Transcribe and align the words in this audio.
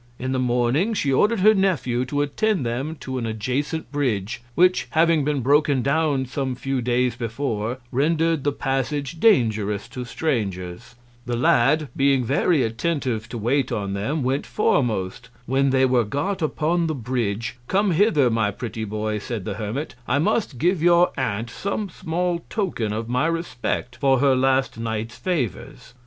In 0.17 0.31
the 0.31 0.39
Morning 0.39 0.95
she 0.95 1.13
order'd 1.13 1.41
her 1.41 1.53
Nephew 1.53 2.05
to 2.05 2.23
attend 2.23 2.65
them 2.65 2.95
to 3.01 3.19
an 3.19 3.27
adjacent 3.27 3.91
Bridge, 3.91 4.41
which, 4.55 4.87
having 4.93 5.23
been 5.23 5.41
broken 5.41 5.83
down 5.83 6.25
some 6.25 6.55
few 6.55 6.81
Days 6.81 7.15
before, 7.15 7.77
render'd 7.91 8.43
the 8.43 8.51
Passage 8.51 9.19
dangerous 9.19 9.87
to 9.89 10.03
Strangers. 10.03 10.95
The 11.27 11.35
Lad, 11.37 11.89
being 11.95 12.23
very 12.23 12.63
attentive 12.63 13.29
to 13.29 13.37
wait 13.37 13.71
on 13.71 13.93
them, 13.93 14.23
went 14.23 14.47
formost. 14.47 15.29
When 15.45 15.69
they 15.69 15.85
were 15.85 16.03
got 16.03 16.41
upon 16.41 16.87
the 16.87 16.95
Bridge; 16.95 17.57
come 17.67 17.91
hither, 17.91 18.31
my 18.31 18.49
pretty 18.49 18.85
Boy, 18.85 19.19
said 19.19 19.45
the 19.45 19.53
Hermit, 19.53 19.93
I 20.07 20.17
must 20.17 20.57
give 20.57 20.81
your 20.81 21.11
Aunt 21.15 21.51
some 21.51 21.89
small 21.89 22.43
Token 22.49 22.91
of 22.91 23.07
my 23.07 23.27
Respect 23.27 23.97
for 23.97 24.17
her 24.17 24.35
last 24.35 24.79
Night's 24.79 25.15
Favours. 25.19 25.93